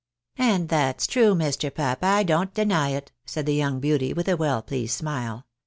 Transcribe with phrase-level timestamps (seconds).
[0.39, 1.71] "And that's true, Mr.
[1.71, 5.45] Pap, I don't deny it," said the young beauty, with a well pleased smile.